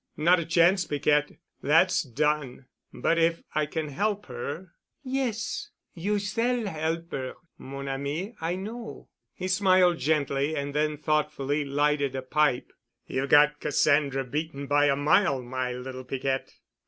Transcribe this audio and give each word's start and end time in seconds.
"Not 0.17 0.39
a 0.39 0.45
chance, 0.47 0.83
Piquette. 0.83 1.33
That's 1.61 2.01
done. 2.01 2.65
But 2.91 3.19
if 3.19 3.43
I 3.53 3.67
can 3.67 3.89
help 3.89 4.25
her——" 4.25 4.71
"Yes. 5.03 5.69
You 5.93 6.17
s'all 6.17 6.67
'elp 6.67 7.13
'er, 7.13 7.35
mon 7.59 7.87
ami. 7.87 8.33
I 8.41 8.55
know." 8.55 9.09
He 9.35 9.47
smiled 9.47 9.99
gently, 9.99 10.55
and 10.55 10.73
then 10.73 10.97
thoughtfully 10.97 11.63
lighted 11.65 12.15
a 12.15 12.23
pipe. 12.23 12.73
"You've 13.05 13.29
got 13.29 13.59
Cassandra 13.59 14.23
beaten 14.23 14.65
by 14.65 14.87
a 14.87 14.95
mile, 14.95 15.43
my 15.43 15.71
little 15.71 16.03
Piquette." 16.03 16.51